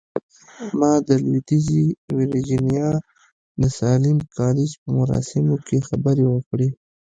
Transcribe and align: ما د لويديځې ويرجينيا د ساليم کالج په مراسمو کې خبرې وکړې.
ما 0.79 0.91
د 1.07 1.09
لويديځې 1.23 1.85
ويرجينيا 2.15 2.89
د 3.61 3.63
ساليم 3.79 4.17
کالج 4.37 4.71
په 4.81 4.87
مراسمو 4.97 5.55
کې 5.67 5.77
خبرې 5.89 6.25
وکړې. 6.29 6.69